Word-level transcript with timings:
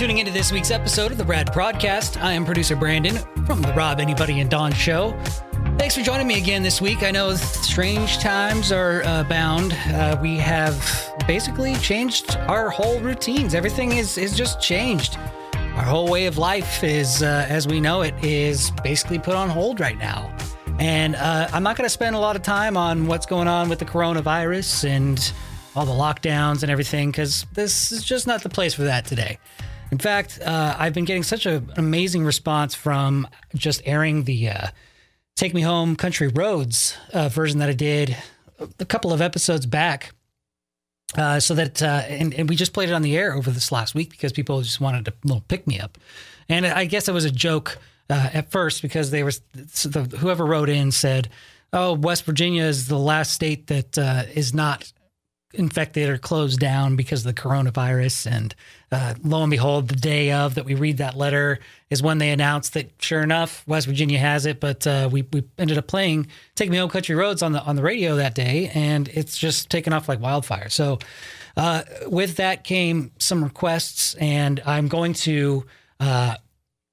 tuning 0.00 0.16
into 0.16 0.32
this 0.32 0.50
week's 0.50 0.70
episode 0.70 1.12
of 1.12 1.18
the 1.18 1.24
Rad 1.26 1.48
Prodcast. 1.48 2.18
I 2.22 2.32
am 2.32 2.46
producer 2.46 2.74
Brandon 2.74 3.18
from 3.44 3.60
the 3.60 3.70
Rob 3.74 4.00
Anybody 4.00 4.40
and 4.40 4.48
Dawn 4.48 4.72
Show. 4.72 5.12
Thanks 5.76 5.94
for 5.94 6.00
joining 6.00 6.26
me 6.26 6.38
again 6.38 6.62
this 6.62 6.80
week. 6.80 7.02
I 7.02 7.10
know 7.10 7.34
strange 7.34 8.16
times 8.16 8.72
are 8.72 9.02
uh, 9.04 9.24
bound. 9.24 9.74
Uh, 9.88 10.18
we 10.22 10.38
have 10.38 11.14
basically 11.26 11.74
changed 11.74 12.38
our 12.48 12.70
whole 12.70 12.98
routines. 13.00 13.54
Everything 13.54 13.92
is 13.92 14.16
is 14.16 14.34
just 14.34 14.58
changed. 14.58 15.18
Our 15.52 15.84
whole 15.84 16.08
way 16.08 16.24
of 16.24 16.38
life 16.38 16.82
is, 16.82 17.22
uh, 17.22 17.44
as 17.50 17.68
we 17.68 17.78
know 17.78 18.00
it, 18.00 18.14
is 18.24 18.70
basically 18.82 19.18
put 19.18 19.34
on 19.34 19.50
hold 19.50 19.80
right 19.80 19.98
now. 19.98 20.34
And 20.78 21.14
uh, 21.14 21.50
I'm 21.52 21.62
not 21.62 21.76
going 21.76 21.84
to 21.84 21.92
spend 21.92 22.16
a 22.16 22.20
lot 22.20 22.36
of 22.36 22.42
time 22.42 22.78
on 22.78 23.06
what's 23.06 23.26
going 23.26 23.48
on 23.48 23.68
with 23.68 23.80
the 23.80 23.84
coronavirus 23.84 24.88
and 24.88 25.32
all 25.76 25.84
the 25.84 25.92
lockdowns 25.92 26.62
and 26.62 26.72
everything 26.72 27.10
because 27.10 27.44
this 27.52 27.92
is 27.92 28.02
just 28.02 28.26
not 28.26 28.42
the 28.42 28.48
place 28.48 28.72
for 28.72 28.84
that 28.84 29.04
today. 29.04 29.38
In 29.90 29.98
fact, 29.98 30.38
uh, 30.44 30.76
I've 30.78 30.94
been 30.94 31.04
getting 31.04 31.22
such 31.22 31.46
a, 31.46 31.56
an 31.56 31.72
amazing 31.76 32.24
response 32.24 32.74
from 32.74 33.26
just 33.54 33.82
airing 33.84 34.24
the 34.24 34.48
uh, 34.48 34.66
Take 35.36 35.52
Me 35.52 35.62
Home 35.62 35.96
Country 35.96 36.28
Roads 36.28 36.96
uh, 37.12 37.28
version 37.28 37.58
that 37.58 37.68
I 37.68 37.72
did 37.72 38.16
a 38.78 38.84
couple 38.84 39.12
of 39.12 39.20
episodes 39.20 39.66
back. 39.66 40.14
Uh, 41.16 41.40
so 41.40 41.54
that, 41.54 41.82
uh, 41.82 42.02
and, 42.06 42.32
and 42.34 42.48
we 42.48 42.54
just 42.54 42.72
played 42.72 42.88
it 42.88 42.92
on 42.92 43.02
the 43.02 43.16
air 43.16 43.34
over 43.34 43.50
this 43.50 43.72
last 43.72 43.96
week 43.96 44.10
because 44.10 44.32
people 44.32 44.62
just 44.62 44.80
wanted 44.80 45.08
a 45.08 45.12
little 45.24 45.42
pick 45.48 45.66
me 45.66 45.80
up. 45.80 45.98
And 46.48 46.64
I 46.64 46.84
guess 46.84 47.08
it 47.08 47.12
was 47.12 47.24
a 47.24 47.32
joke 47.32 47.78
uh, 48.08 48.30
at 48.32 48.52
first 48.52 48.80
because 48.80 49.10
they 49.10 49.24
were, 49.24 49.32
whoever 50.18 50.46
wrote 50.46 50.68
in 50.68 50.92
said, 50.92 51.28
Oh, 51.72 51.94
West 51.94 52.24
Virginia 52.24 52.64
is 52.64 52.86
the 52.86 52.98
last 52.98 53.32
state 53.32 53.68
that 53.68 53.96
is 54.34 54.52
not 54.54 54.92
infected 55.52 56.08
or 56.08 56.18
closed 56.18 56.60
down 56.60 56.96
because 56.96 57.26
of 57.26 57.34
the 57.34 57.40
coronavirus. 57.40 58.30
And 58.30 58.54
uh, 58.92 59.14
lo 59.22 59.42
and 59.42 59.50
behold, 59.50 59.88
the 59.88 59.96
day 59.96 60.32
of 60.32 60.54
that 60.54 60.64
we 60.64 60.74
read 60.74 60.98
that 60.98 61.16
letter 61.16 61.58
is 61.90 62.02
when 62.02 62.18
they 62.18 62.30
announced 62.30 62.74
that 62.74 62.90
sure 63.00 63.22
enough, 63.22 63.66
West 63.66 63.86
Virginia 63.86 64.18
has 64.18 64.46
it. 64.46 64.60
But 64.60 64.86
uh, 64.86 65.08
we 65.10 65.22
we 65.32 65.44
ended 65.58 65.78
up 65.78 65.86
playing 65.86 66.28
"Take 66.54 66.70
Me 66.70 66.76
Home, 66.76 66.90
Country 66.90 67.14
Roads" 67.14 67.42
on 67.42 67.52
the 67.52 67.62
on 67.62 67.76
the 67.76 67.82
radio 67.82 68.16
that 68.16 68.34
day, 68.34 68.70
and 68.74 69.08
it's 69.08 69.36
just 69.36 69.70
taken 69.70 69.92
off 69.92 70.08
like 70.08 70.20
wildfire. 70.20 70.68
So 70.68 70.98
uh, 71.56 71.82
with 72.06 72.36
that 72.36 72.64
came 72.64 73.12
some 73.18 73.42
requests, 73.42 74.14
and 74.14 74.60
I'm 74.64 74.88
going 74.88 75.14
to 75.14 75.66
uh, 75.98 76.36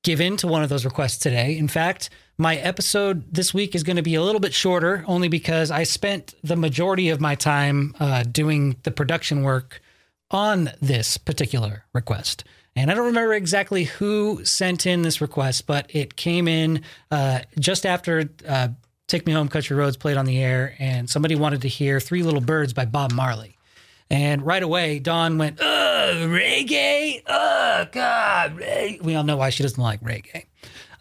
give 0.03 0.21
in 0.21 0.37
to 0.37 0.47
one 0.47 0.63
of 0.63 0.69
those 0.69 0.85
requests 0.85 1.17
today. 1.17 1.57
In 1.57 1.67
fact. 1.67 2.09
My 2.39 2.57
episode 2.57 3.33
this 3.33 3.51
week 3.51 3.73
is 3.73 3.81
going 3.81 3.95
to 3.95 4.03
be 4.03 4.13
a 4.13 4.21
little 4.21 4.39
bit 4.39 4.53
shorter, 4.53 5.03
only 5.07 5.27
because 5.27 5.71
I 5.71 5.81
spent 5.81 6.35
the 6.43 6.55
majority 6.55 7.09
of 7.09 7.19
my 7.19 7.33
time 7.33 7.95
uh, 7.99 8.21
doing 8.21 8.75
the 8.83 8.91
production 8.91 9.41
work 9.41 9.81
on 10.29 10.69
this 10.79 11.17
particular 11.17 11.85
request. 11.93 12.43
And 12.75 12.91
I 12.91 12.93
don't 12.93 13.07
remember 13.07 13.33
exactly 13.33 13.85
who 13.85 14.45
sent 14.45 14.85
in 14.85 15.01
this 15.01 15.19
request, 15.19 15.65
but 15.65 15.89
it 15.89 16.15
came 16.15 16.47
in 16.47 16.83
uh, 17.09 17.39
just 17.57 17.87
after 17.87 18.29
uh, 18.47 18.67
Take 19.07 19.25
Me 19.25 19.33
Home 19.33 19.47
Country 19.47 19.75
Roads 19.75 19.97
played 19.97 20.17
on 20.17 20.25
the 20.25 20.37
air, 20.37 20.75
and 20.77 21.09
somebody 21.09 21.33
wanted 21.33 21.63
to 21.63 21.67
hear 21.67 21.99
Three 21.99 22.21
Little 22.21 22.39
Birds 22.39 22.71
by 22.71 22.85
Bob 22.85 23.13
Marley. 23.13 23.57
And 24.11 24.45
right 24.45 24.61
away, 24.61 24.99
Dawn 24.99 25.39
went, 25.39 25.59
Ugh, 25.59 25.76
reggae? 26.13 27.21
Oh, 27.27 27.87
God. 27.91 28.57
Reggae. 28.57 29.01
We 29.01 29.15
all 29.15 29.23
know 29.23 29.37
why 29.37 29.49
she 29.49 29.63
doesn't 29.63 29.81
like 29.81 30.01
reggae. 30.01 30.45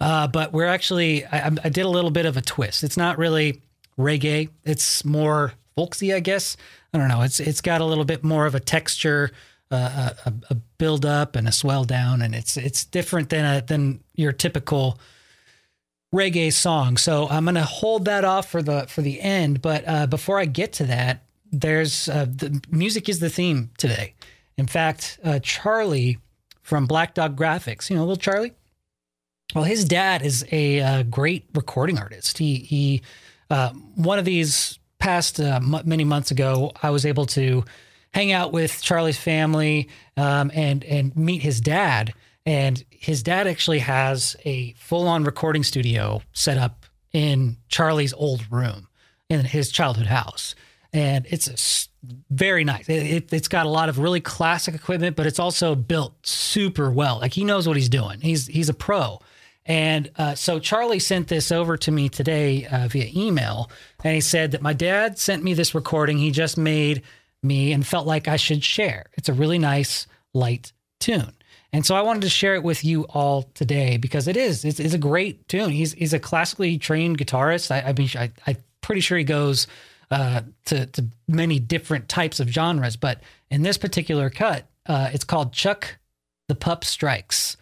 Uh, 0.01 0.27
but 0.27 0.53
we're 0.53 0.67
actually, 0.67 1.25
I, 1.27 1.47
I, 1.47 1.69
did 1.69 1.87
a 1.87 1.89
little 1.89 2.11
bit 2.11 2.27
of 2.27 2.37
a 2.37 2.43
twist. 2.43 2.85
It's 2.85 2.97
not 2.97 3.19
really 3.19 3.63
reggae. 3.99 4.51
It's 4.65 5.05
more 5.05 5.55
folksy, 5.75 6.13
I 6.13 6.21
guess. 6.21 6.57
I 6.93 6.99
don't 6.99 7.09
know. 7.09 7.23
It's 7.23 7.41
it's 7.41 7.61
got 7.61 7.81
a 7.81 7.85
little 7.85 8.05
bit 8.05 8.25
more 8.25 8.47
of 8.47 8.55
a 8.55 8.61
texture, 8.61 9.31
uh, 9.71 10.11
a, 10.25 10.33
a, 10.51 10.55
build 10.79 11.05
up 11.05 11.37
and 11.37 11.47
a 11.47 11.53
swell 11.53 11.85
down, 11.85 12.23
and 12.23 12.35
it's 12.35 12.57
it's 12.57 12.85
different 12.85 13.29
than 13.31 13.45
a, 13.45 13.61
than 13.61 14.01
your 14.15 14.33
typical 14.33 14.99
reggae 16.15 16.53
song. 16.53 16.97
So 16.97 17.29
I'm 17.29 17.45
gonna 17.45 17.65
hold 17.65 18.07
that 18.07 18.25
off 18.25 18.51
for 18.51 18.63
the 18.63 18.87
for 18.89 19.03
the 19.03 19.21
end. 19.21 19.61
But 19.61 19.85
uh, 19.87 20.07
before 20.07 20.39
I 20.39 20.47
get 20.47 20.73
to 20.75 20.85
that, 20.85 21.25
there's 21.53 22.09
uh, 22.09 22.27
the 22.29 22.63
music 22.71 23.09
is 23.09 23.21
the 23.21 23.31
theme 23.31 23.71
today. 23.77 24.15
In 24.59 24.67
fact, 24.67 25.19
uh, 25.23 25.39
Charlie 25.43 26.19
from 26.63 26.87
Black 26.87 27.15
Dog 27.15 27.37
Graphix, 27.37 27.91
you 27.91 27.97
know, 27.97 28.03
little 28.03 28.17
Charlie 28.17 28.53
well, 29.55 29.65
his 29.65 29.85
dad 29.85 30.23
is 30.23 30.45
a 30.51 30.81
uh, 30.81 31.03
great 31.05 31.47
recording 31.55 31.99
artist. 31.99 32.39
He 32.39 32.57
he 32.57 33.03
uh, 33.51 33.71
one 33.95 34.19
of 34.19 34.25
these 34.25 34.79
past 34.99 35.39
uh, 35.39 35.61
m- 35.63 35.83
many 35.85 36.05
months 36.05 36.31
ago, 36.31 36.73
I 36.83 36.91
was 36.91 37.07
able 37.07 37.27
to 37.27 37.65
hang 38.13 38.33
out 38.33 38.53
with 38.53 38.83
Charlie's 38.83 39.19
family 39.19 39.89
um, 40.17 40.51
and 40.53 40.85
and 40.85 41.15
meet 41.17 41.43
his 41.43 41.61
dad. 41.61 42.13
And 42.45 42.85
his 42.91 43.23
dad 43.23 43.47
actually 43.47 43.81
has 43.81 44.37
a 44.45 44.73
full 44.75 45.09
on 45.09 45.25
recording 45.25 45.65
studio 45.65 46.23
set 46.33 46.59
up 46.59 46.87
in 47.13 47.57
Charlie's 47.69 48.13
old 48.15 48.51
room 48.53 48.89
in 49.29 49.45
his 49.45 49.71
childhood 49.71 50.07
house. 50.07 50.55
And 50.97 51.27
it's 51.29 51.91
very 52.31 52.65
nice. 52.65 52.89
It, 52.89 53.31
has 53.31 53.43
it, 53.43 53.51
got 53.51 53.67
a 53.67 53.69
lot 53.69 53.91
of 53.91 53.99
really 53.99 54.23
classic 54.23 54.75
equipment, 54.75 55.15
but 55.15 55.27
it's 55.27 55.39
also 55.39 55.75
built 55.75 56.15
super 56.27 56.91
well. 56.91 57.19
Like 57.21 57.35
he 57.35 57.45
knows 57.45 57.69
what 57.69 57.77
he's 57.77 57.91
doing. 57.91 58.23
He's 58.23 58.47
he's 58.47 58.71
a 58.71 58.75
pro. 58.75 59.21
And 59.67 60.11
uh, 60.17 60.37
so 60.37 60.59
Charlie 60.59 61.01
sent 61.01 61.29
this 61.29 61.53
over 61.53 61.77
to 61.77 61.93
me 61.93 62.09
today 62.09 62.67
uh, 62.67 62.89
via 62.89 63.11
email, 63.15 63.71
and 64.05 64.15
he 64.15 64.23
said 64.23 64.53
that 64.53 64.63
my 64.63 64.73
dad 64.73 65.19
sent 65.19 65.43
me 65.45 65.53
this 65.53 65.75
recording 65.75 66.17
he 66.17 66.31
just 66.31 66.57
made 66.57 67.03
me 67.43 67.73
and 67.73 67.87
felt 67.87 68.07
like 68.07 68.27
I 68.27 68.37
should 68.37 68.65
share. 68.65 69.07
It's 69.19 69.29
a 69.29 69.35
really 69.35 69.59
nice, 69.59 70.07
light 70.33 70.73
tune. 70.99 71.33
And 71.75 71.85
so 71.85 71.95
I 71.95 72.01
wanted 72.01 72.23
to 72.23 72.31
share 72.31 72.55
it 72.55 72.63
with 72.63 72.87
you 72.87 73.03
all 73.11 73.43
today 73.55 73.99
because 73.99 74.29
it 74.29 74.37
is. 74.37 74.65
It's, 74.65 74.81
it's 74.81 74.95
a 74.95 74.99
great 74.99 75.47
tune. 75.47 75.71
He's, 75.71 75.93
he's 75.93 76.15
a 76.15 76.19
classically 76.19 76.79
trained 76.79 77.19
guitarist. 77.19 77.71
I, 77.71 77.89
I 77.89 77.93
mean, 77.93 78.09
I, 78.17 78.31
I'm 78.47 78.57
pretty 78.81 79.03
sure 79.03 79.19
he 79.19 79.25
goes 79.25 79.67
uh, 80.11 80.43
to, 80.67 80.87
to 80.87 81.07
many 81.29 81.59
different 81.59 82.09
types 82.09 82.41
of 82.41 82.49
genres, 82.49 82.97
but 82.97 83.21
in 83.51 83.63
this 83.63 83.79
particular 83.79 84.31
cut, 84.31 84.67
uh, 84.87 85.11
it's 85.13 85.25
called 85.25 85.53
Chuck 85.53 85.99
the 86.49 86.55
Pup 86.55 86.85
Strikes. 86.85 87.57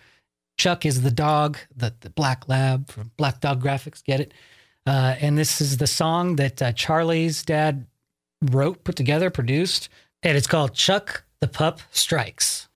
Chuck 0.56 0.86
is 0.86 1.02
the 1.02 1.10
dog, 1.10 1.58
the, 1.74 1.94
the 2.00 2.10
black 2.10 2.48
lab 2.48 2.90
from 2.90 3.10
Black 3.16 3.40
Dog 3.40 3.62
Graphix. 3.62 4.04
Get 4.04 4.20
it? 4.20 4.34
Uh, 4.86 5.16
and 5.20 5.38
this 5.38 5.60
is 5.60 5.78
the 5.78 5.86
song 5.86 6.36
that 6.36 6.60
uh, 6.60 6.72
Charlie's 6.72 7.42
dad 7.42 7.86
wrote, 8.42 8.84
put 8.84 8.96
together, 8.96 9.30
produced, 9.30 9.88
and 10.22 10.36
it's 10.36 10.46
called 10.46 10.74
Chuck 10.74 11.24
the 11.40 11.48
Pup 11.48 11.80
Strikes. 11.90 12.68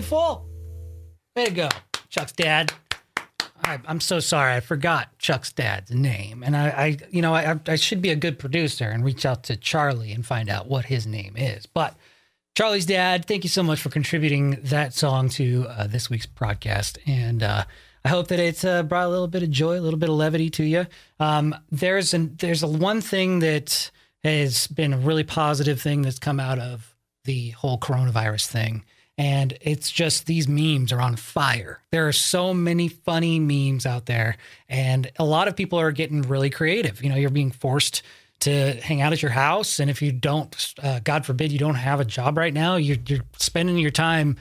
Beautiful? 0.00 0.48
Way 1.36 1.44
to 1.44 1.50
go, 1.50 1.68
Chuck's 2.08 2.32
dad. 2.32 2.72
I, 3.62 3.78
am 3.86 4.00
so 4.00 4.18
sorry. 4.18 4.54
I 4.54 4.60
forgot 4.60 5.18
Chuck's 5.18 5.52
dad's 5.52 5.90
name, 5.90 6.42
and 6.42 6.56
I, 6.56 6.68
I 6.68 6.96
you 7.10 7.20
know, 7.20 7.34
I, 7.34 7.60
I 7.66 7.76
should 7.76 8.00
be 8.00 8.08
a 8.08 8.16
good 8.16 8.38
producer 8.38 8.88
and 8.88 9.04
reach 9.04 9.26
out 9.26 9.42
to 9.44 9.56
Charlie 9.56 10.12
and 10.12 10.24
find 10.24 10.48
out 10.48 10.68
what 10.68 10.86
his 10.86 11.06
name 11.06 11.34
is. 11.36 11.66
But 11.66 11.96
Charlie's 12.56 12.86
dad, 12.86 13.26
thank 13.26 13.44
you 13.44 13.50
so 13.50 13.62
much 13.62 13.82
for 13.82 13.90
contributing 13.90 14.58
that 14.62 14.94
song 14.94 15.28
to 15.30 15.66
uh, 15.68 15.86
this 15.86 16.08
week's 16.08 16.24
broadcast, 16.24 16.98
and 17.06 17.42
uh, 17.42 17.64
I 18.02 18.08
hope 18.08 18.28
that 18.28 18.38
it's 18.38 18.64
uh, 18.64 18.82
brought 18.82 19.04
a 19.04 19.10
little 19.10 19.28
bit 19.28 19.42
of 19.42 19.50
joy, 19.50 19.78
a 19.78 19.82
little 19.82 19.98
bit 19.98 20.08
of 20.08 20.14
levity 20.14 20.48
to 20.48 20.64
you. 20.64 20.86
Um, 21.18 21.54
there's 21.70 22.14
an 22.14 22.36
there's 22.40 22.62
a 22.62 22.68
one 22.68 23.02
thing 23.02 23.40
that 23.40 23.90
has 24.24 24.66
been 24.66 24.94
a 24.94 24.98
really 24.98 25.24
positive 25.24 25.78
thing 25.78 26.00
that's 26.00 26.18
come 26.18 26.40
out 26.40 26.58
of 26.58 26.96
the 27.24 27.50
whole 27.50 27.78
coronavirus 27.78 28.46
thing 28.46 28.84
and 29.20 29.58
it's 29.60 29.90
just 29.90 30.24
these 30.24 30.48
memes 30.48 30.92
are 30.92 31.00
on 31.02 31.14
fire. 31.14 31.82
There 31.90 32.08
are 32.08 32.12
so 32.12 32.54
many 32.54 32.88
funny 32.88 33.38
memes 33.38 33.84
out 33.84 34.06
there, 34.06 34.38
and 34.66 35.12
a 35.18 35.24
lot 35.26 35.46
of 35.46 35.54
people 35.54 35.78
are 35.78 35.92
getting 35.92 36.22
really 36.22 36.48
creative. 36.48 37.04
You 37.04 37.10
know, 37.10 37.16
you're 37.16 37.28
being 37.28 37.50
forced 37.50 38.00
to 38.40 38.72
hang 38.80 39.02
out 39.02 39.12
at 39.12 39.20
your 39.20 39.30
house, 39.30 39.78
and 39.78 39.90
if 39.90 40.00
you 40.00 40.10
don't, 40.10 40.74
uh, 40.82 41.00
God 41.04 41.26
forbid, 41.26 41.52
you 41.52 41.58
don't 41.58 41.74
have 41.74 42.00
a 42.00 42.04
job 42.06 42.38
right 42.38 42.54
now, 42.54 42.76
you're, 42.76 42.96
you're 43.06 43.20
spending 43.36 43.76
your 43.76 43.90
time 43.90 44.38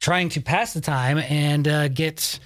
trying 0.00 0.30
to 0.30 0.40
pass 0.40 0.72
the 0.72 0.80
time 0.80 1.18
and 1.18 1.68
uh, 1.68 1.88
get 1.88 2.38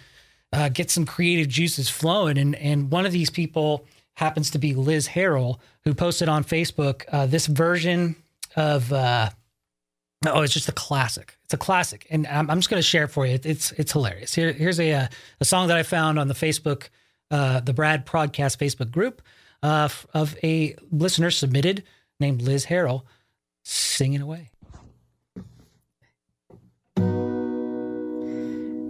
uh, 0.52 0.70
get 0.70 0.90
some 0.90 1.06
creative 1.06 1.46
juices 1.46 1.88
flowing. 1.88 2.36
And 2.36 2.56
and 2.56 2.90
one 2.90 3.06
of 3.06 3.12
these 3.12 3.30
people 3.30 3.86
happens 4.14 4.50
to 4.50 4.58
be 4.58 4.74
Liz 4.74 5.06
Harrell, 5.06 5.60
who 5.84 5.94
posted 5.94 6.28
on 6.28 6.42
Facebook 6.42 7.04
uh, 7.12 7.26
this 7.26 7.46
version 7.46 8.16
of 8.56 8.92
uh, 8.92 9.30
Oh, 10.26 10.42
it's 10.42 10.52
just 10.52 10.68
a 10.68 10.72
classic. 10.72 11.38
It's 11.44 11.54
a 11.54 11.56
classic, 11.56 12.06
and 12.10 12.26
I'm, 12.26 12.50
I'm 12.50 12.58
just 12.58 12.68
going 12.68 12.78
to 12.78 12.86
share 12.86 13.04
it 13.04 13.08
for 13.08 13.24
you. 13.24 13.38
It's 13.42 13.72
it's 13.72 13.92
hilarious. 13.92 14.34
Here, 14.34 14.52
here's 14.52 14.78
a 14.78 14.92
uh, 14.92 15.08
a 15.40 15.44
song 15.46 15.68
that 15.68 15.78
I 15.78 15.82
found 15.82 16.18
on 16.18 16.28
the 16.28 16.34
Facebook, 16.34 16.88
uh, 17.30 17.60
the 17.60 17.72
Brad 17.72 18.04
Podcast 18.04 18.58
Facebook 18.58 18.90
group, 18.90 19.22
uh, 19.62 19.88
of 20.12 20.36
a 20.42 20.76
listener 20.92 21.30
submitted 21.30 21.84
named 22.18 22.42
Liz 22.42 22.66
Harrell, 22.66 23.04
singing 23.62 24.20
away. 24.20 24.50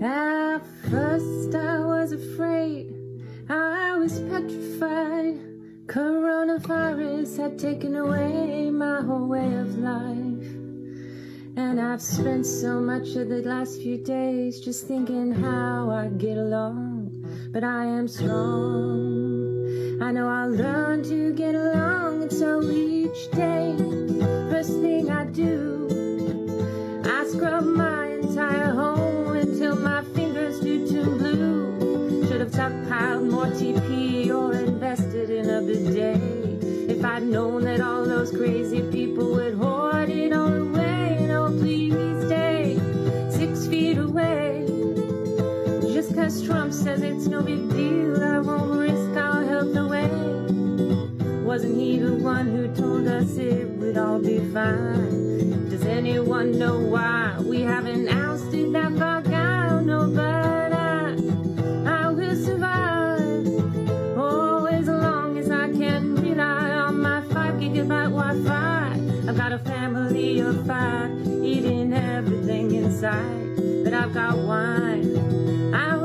At 0.03 0.67
first, 0.91 1.55
I 1.55 1.79
was 1.79 2.11
afraid. 2.11 2.93
I 3.49 3.97
was 3.99 4.19
petrified. 4.19 5.39
Coronavirus 5.87 7.37
had 7.37 7.57
taken 7.57 7.95
away 7.95 8.71
my 8.71 9.01
whole 9.03 9.29
way 9.29 9.55
of 9.55 9.79
life. 9.79 10.70
And 11.61 11.79
I've 11.79 12.01
spent 12.01 12.47
so 12.47 12.81
much 12.81 13.17
of 13.17 13.29
the 13.29 13.43
last 13.43 13.83
few 13.83 13.99
days 13.99 14.61
just 14.61 14.89
thinking 14.89 15.31
how 15.31 15.91
I'd 15.91 16.17
get 16.17 16.39
along. 16.39 17.11
But 17.53 17.65
I 17.65 17.85
am 17.85 18.09
strong. 18.09 19.99
I 20.01 20.11
know 20.11 20.27
I'll 20.27 20.51
learn 20.51 21.05
to 21.05 21.35
get 21.35 21.55
along. 21.55 22.23
And 22.23 22.33
so 22.33 22.63
each 22.63 23.31
day, 23.33 23.77
first 24.51 24.73
thing 24.81 25.11
I 25.11 25.25
do, 25.27 25.87
I 27.05 27.27
scrub 27.29 27.65
my 27.65 28.07
entire 28.07 28.73
home 28.73 29.37
until 29.37 29.77
my 29.77 30.03
fingers 30.17 30.61
do 30.61 30.91
turn 30.91 31.19
blue. 31.19 32.27
Should 32.27 32.41
have 32.41 32.53
stockpiled 32.53 33.31
more 33.31 33.51
TP 33.61 34.31
or 34.35 34.55
invested 34.55 35.29
in 35.29 35.51
a 35.51 35.61
bidet. 35.61 36.41
If 36.91 37.05
I'd 37.05 37.23
known 37.23 37.65
that 37.65 37.81
all 37.83 38.05
those 38.07 38.31
crazy 38.31 38.83
people 38.91 39.30
no 47.31 47.43
big 47.43 47.71
deal, 47.71 48.23
I 48.25 48.41
won't 48.41 48.73
risk 48.73 49.17
our 49.17 49.45
health 49.45 49.77
away. 49.77 50.11
Wasn't 51.45 51.77
he 51.77 51.99
the 51.99 52.15
one 52.15 52.49
who 52.49 52.67
told 52.75 53.07
us 53.07 53.37
it 53.37 53.69
would 53.79 53.97
all 53.97 54.19
be 54.19 54.41
fine? 54.53 55.69
Does 55.69 55.85
anyone 55.85 56.59
know 56.59 56.77
why 56.77 57.37
we 57.39 57.61
haven't 57.63 58.09
ousted 58.09 58.73
that 58.73 58.99
down? 59.31 59.87
No, 59.87 60.09
but 60.09 60.73
I, 60.73 61.15
I 61.87 62.09
will 62.11 62.35
survive. 62.35 63.47
Oh, 64.19 64.67
as 64.67 64.89
long 64.89 65.39
as 65.39 65.53
I 65.53 65.71
can 65.71 66.17
rely 66.17 66.71
on 66.71 67.01
my 67.01 67.21
five 67.33 67.55
gigabyte 67.55 68.11
Wi-Fi. 68.11 69.29
I've 69.29 69.37
got 69.37 69.53
a 69.53 69.59
family 69.61 70.41
of 70.41 70.67
five 70.67 71.11
eating 71.45 71.93
everything 71.93 72.75
inside. 72.75 73.85
But 73.85 73.95
I've 73.95 74.13
got 74.13 74.37
wine, 74.37 75.75
I 75.75 76.00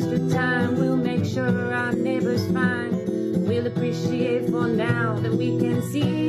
extra 0.00 0.30
time, 0.30 0.76
we'll 0.76 0.96
make 0.96 1.24
sure 1.26 1.74
our 1.74 1.92
neighbors 1.92 2.46
find. 2.52 3.46
We'll 3.46 3.66
appreciate 3.66 4.48
for 4.48 4.66
now 4.66 5.18
that 5.20 5.32
we 5.32 5.58
can 5.58 5.82
see 5.82 6.19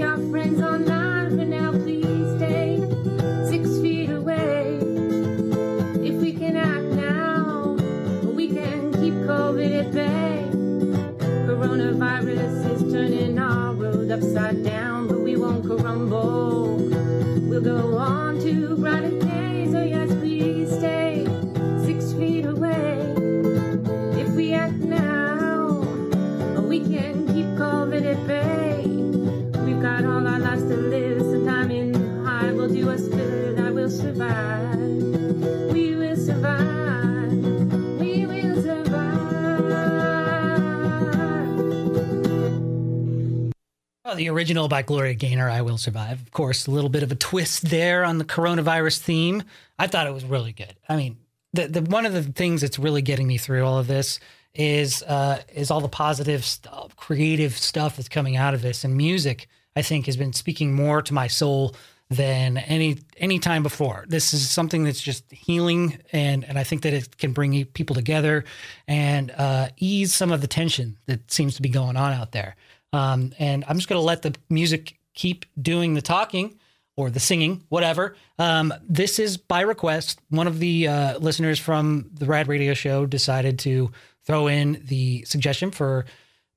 The 44.16 44.30
original 44.30 44.68
by 44.68 44.82
Gloria 44.82 45.14
Gaynor, 45.14 45.50
I 45.50 45.62
Will 45.62 45.78
Survive. 45.78 46.22
Of 46.22 46.32
course, 46.32 46.68
a 46.68 46.72
little 46.72 46.90
bit 46.90 47.02
of 47.02 47.12
a 47.12 47.16
twist 47.16 47.70
there 47.70 48.04
on 48.04 48.18
the 48.18 48.26
coronavirus 48.26 49.00
theme. 49.00 49.44
I 49.80 49.88
thought 49.88 50.06
it 50.06 50.14
was 50.14 50.26
really 50.26 50.52
good. 50.52 50.76
I 50.90 50.98
mean, 50.98 51.18
the, 51.54 51.68
the 51.68 51.82
one 51.82 52.06
of 52.06 52.14
the 52.14 52.24
things 52.24 52.60
that's 52.62 52.78
really 52.78 53.02
getting 53.02 53.26
me 53.26 53.38
through 53.38 53.66
all 53.66 53.80
of 53.80 53.88
this 53.88 54.20
is 54.54 55.02
uh, 55.04 55.42
is 55.54 55.72
all 55.72 55.80
the 55.80 55.88
positive 55.88 56.44
stuff, 56.44 56.96
creative 56.98 57.58
stuff 57.58 57.96
that's 57.96 58.10
coming 58.10 58.36
out 58.36 58.54
of 58.54 58.62
this. 58.62 58.84
And 58.84 58.96
music, 58.96 59.48
I 59.76 59.82
think, 59.82 60.08
has 60.08 60.18
been 60.18 60.34
speaking 60.34 60.74
more 60.74 61.02
to 61.02 61.14
my 61.14 61.28
soul 61.28 61.76
than 62.10 62.58
any 62.58 63.00
any 63.16 63.40
time 63.40 63.64
before. 63.64 64.04
This 64.10 64.34
is 64.34 64.50
something 64.50 64.84
that's 64.84 65.02
just 65.02 65.24
healing, 65.32 66.00
and 66.12 66.44
and 66.44 66.60
I 66.60 66.64
think 66.64 66.82
that 66.82 66.94
it 66.94 67.18
can 67.18 67.32
bring 67.32 67.64
people 67.66 67.96
together 67.96 68.44
and 68.88 69.32
uh, 69.32 69.70
ease 69.78 70.14
some 70.14 70.34
of 70.34 70.42
the 70.42 70.48
tension 70.48 70.98
that 71.06 71.32
seems 71.32 71.56
to 71.56 71.62
be 71.62 71.70
going 71.70 71.96
on 71.96 72.12
out 72.12 72.34
there. 72.34 72.58
Um, 72.94 73.34
and 73.40 73.64
I'm 73.68 73.78
just 73.78 73.88
going 73.88 74.00
to 74.00 74.06
let 74.06 74.22
the 74.22 74.36
music 74.50 74.98
keep 75.14 75.46
doing 75.62 75.94
the 75.94 76.02
talking 76.02 76.60
or 76.98 77.10
the 77.10 77.20
singing, 77.20 77.64
whatever. 77.70 78.16
Um, 78.38 78.74
this 78.88 79.18
is 79.18 79.38
by 79.38 79.62
request. 79.62 80.20
One 80.30 80.48
of 80.48 80.60
the 80.60 80.88
uh, 80.88 81.20
listeners 81.20 81.60
from 81.60 82.10
the 82.14 82.26
Rad 82.26 82.48
Radio 82.48 82.74
Show 82.74 83.06
decided 83.06 83.60
to 83.60 83.92
throw 84.26 84.48
in 84.48 84.82
the 84.86 85.24
suggestion 85.26 85.72
for 85.72 86.06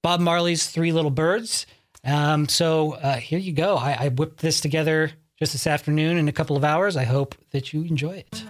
Bob 0.02 0.20
Marley's 0.20 0.66
Three 0.66 0.92
Little 0.92 1.10
Birds. 1.10 1.66
Um, 2.04 2.48
so 2.48 2.92
uh, 2.94 3.16
here 3.16 3.38
you 3.38 3.52
go. 3.52 3.76
I, 3.76 3.92
I 3.92 4.08
whipped 4.08 4.40
this 4.40 4.60
together 4.60 5.12
just 5.38 5.52
this 5.52 5.66
afternoon 5.66 6.18
in 6.18 6.28
a 6.28 6.32
couple 6.32 6.56
of 6.56 6.64
hours. 6.64 6.96
I 6.96 7.04
hope 7.04 7.34
that 7.52 7.72
you 7.72 7.82
enjoy 7.82 8.16
it. 8.16 8.44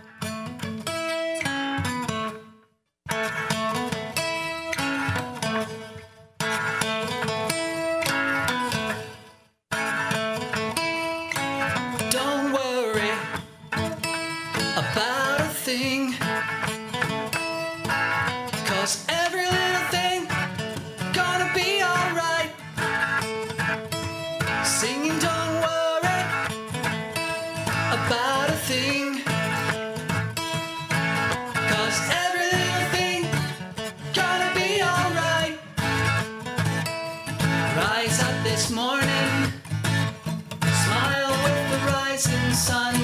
Up 38.20 38.44
this 38.44 38.70
morning, 38.70 39.52
smile 40.84 41.30
with 41.42 41.70
the 41.70 41.78
rising 41.92 42.52
sun. 42.52 43.03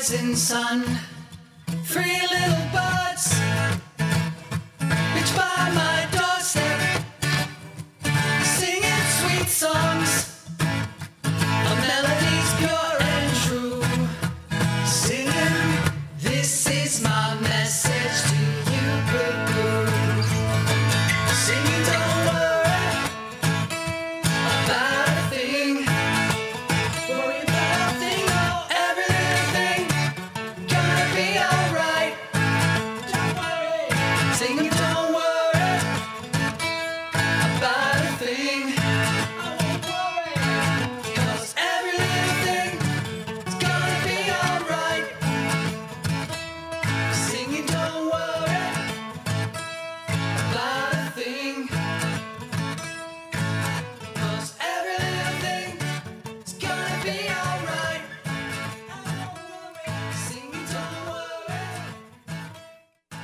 Rising 0.00 0.34
sun. 0.34 0.82
Three 1.84 2.20
little 2.32 2.64
buds 2.72 3.38
reach 5.14 5.32
by 5.36 5.70
my 5.74 6.09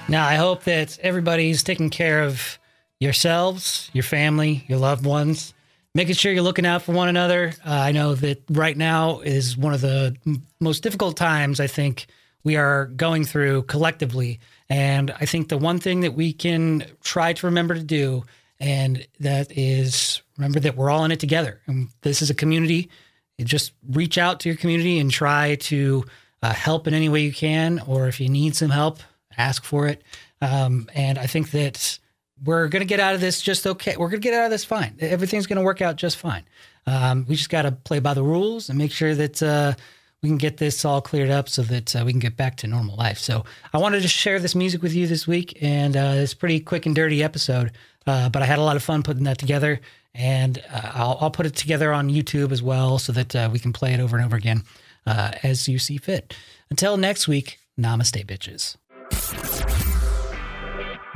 Now, 0.09 0.25
I 0.25 0.37
hope 0.37 0.65
that 0.65 0.99
everybody's 1.01 1.65
taking 1.65 1.91
care 1.91 2.23
of 2.23 2.61
yourselves, 3.01 3.91
your 3.93 4.05
family, 4.05 4.65
your 4.69 4.79
loved 4.79 5.05
ones, 5.05 5.53
making 5.95 6.15
sure 6.15 6.33
you're 6.33 6.45
looking 6.45 6.65
out 6.65 6.83
for 6.83 6.93
one 6.93 7.09
another. 7.09 7.55
Uh, 7.67 7.73
I 7.73 7.91
know 7.91 8.15
that 8.15 8.43
right 8.49 8.77
now 8.77 9.21
is 9.21 9.57
one 9.57 9.75
of 9.75 9.81
the 9.81 10.17
m- 10.25 10.47
most 10.61 10.85
difficult 10.85 11.17
times 11.17 11.59
I 11.59 11.67
think 11.67 12.07
we 12.45 12.55
are 12.55 12.87
going 12.87 13.25
through 13.25 13.65
collectively. 13.65 14.39
And 14.69 15.11
I 15.21 15.27
think 15.27 15.49
the 15.49 15.59
one 15.59 15.81
thing 15.81 16.01
that 16.01 16.15
we 16.15 16.33
can 16.33 16.85
try 17.03 17.33
to 17.33 17.47
remember 17.47 17.75
to 17.75 17.83
do, 17.83 18.25
and 18.61 19.05
that 19.19 19.51
is 19.59 20.23
remember 20.39 20.61
that 20.61 20.77
we're 20.77 20.91
all 20.91 21.05
in 21.05 21.11
it 21.11 21.19
together. 21.19 21.61
And 21.67 21.89
this 22.03 22.23
is 22.23 22.31
a 22.31 22.35
community. 22.35 22.91
You 23.39 23.45
just 23.45 23.73
reach 23.91 24.19
out 24.19 24.39
to 24.41 24.49
your 24.49 24.57
community 24.57 25.01
and 25.01 25.11
try 25.11 25.57
to 25.57 26.05
uh, 26.43 26.53
help 26.53 26.87
in 26.87 26.95
any 26.95 27.09
way 27.09 27.23
you 27.23 27.33
can, 27.33 27.83
or 27.89 28.07
if 28.07 28.21
you 28.21 28.29
need 28.29 28.55
some 28.55 28.71
help, 28.71 29.01
ask 29.37 29.65
for 29.65 29.87
it. 29.87 30.03
Um, 30.41 30.89
and 30.95 31.19
I 31.19 31.27
think 31.27 31.51
that 31.53 31.99
we're 32.45 32.69
going 32.69 32.81
to 32.81 32.87
get 32.87 33.01
out 33.01 33.15
of 33.15 33.21
this 33.21 33.41
just 33.41 33.67
okay. 33.67 33.97
We're 33.97 34.09
going 34.09 34.21
to 34.21 34.29
get 34.29 34.35
out 34.35 34.45
of 34.45 34.51
this 34.51 34.65
fine. 34.65 34.97
Everything's 35.01 35.47
going 35.47 35.57
to 35.57 35.65
work 35.65 35.81
out 35.81 35.97
just 35.97 36.19
fine. 36.19 36.45
Um, 36.87 37.25
we 37.29 37.37
just 37.37 37.51
got 37.51 37.63
to 37.63 37.73
play 37.73 37.99
by 37.99 38.15
the 38.15 38.23
rules 38.23 38.69
and 38.69 38.79
make 38.79 38.93
sure 38.93 39.15
that 39.15 39.43
uh, 39.43 39.75
we 40.23 40.29
can 40.29 40.39
get 40.39 40.59
this 40.59 40.85
all 40.85 41.01
cleared 41.01 41.31
up 41.31 41.49
so 41.49 41.63
that 41.63 41.97
uh, 41.97 42.03
we 42.05 42.13
can 42.13 42.21
get 42.21 42.37
back 42.37 42.57
to 42.57 42.67
normal 42.67 42.97
life. 42.97 43.19
So 43.19 43.45
I 43.73 43.79
wanted 43.79 44.03
to 44.03 44.09
share 44.09 44.39
this 44.39 44.55
music 44.55 44.83
with 44.83 44.93
you 44.93 45.07
this 45.07 45.27
week, 45.27 45.59
and 45.63 45.97
uh, 45.97 46.13
it's 46.17 46.35
pretty 46.35 46.61
quick 46.61 46.87
and 46.87 46.95
dirty 46.95 47.23
episode, 47.23 47.73
uh, 48.07 48.29
but 48.29 48.43
I 48.43 48.47
had 48.47 48.59
a 48.59 48.63
lot 48.63 48.77
of 48.77 48.83
fun 48.83 49.03
putting 49.03 49.25
that 49.25 49.39
together, 49.39 49.81
and 50.15 50.63
uh, 50.71 50.93
I'll, 50.95 51.19
I'll 51.21 51.31
put 51.31 51.47
it 51.47 51.57
together 51.57 51.93
on 51.93 52.09
YouTube 52.09 52.53
as 52.53 52.63
well 52.63 52.99
so 52.99 53.13
that 53.13 53.35
uh, 53.35 53.49
we 53.53 53.59
can 53.59 53.73
play 53.73 53.95
it 53.95 54.01
over 54.01 54.17
and 54.17 54.25
over 54.25 54.37
again 54.37 54.65
as 55.07 55.69
you 55.69 55.79
see 55.79 55.99
fit. 55.99 56.35
Until 56.69 56.97
next 56.97 57.29
week, 57.29 57.59
namaste, 57.79 58.27
bitches. 58.27 58.77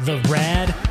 The 0.00 0.20
Rad 0.28 0.89